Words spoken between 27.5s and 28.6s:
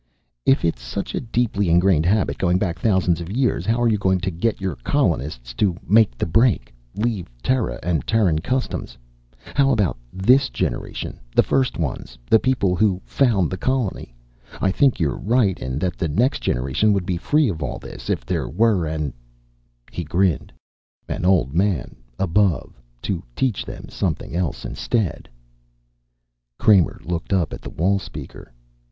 at the wall speaker.